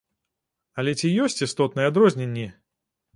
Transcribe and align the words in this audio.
Але 0.83 0.91
ці 0.99 1.11
ёсць 1.25 1.43
істотныя 1.47 1.91
адрозненні? 1.91 2.47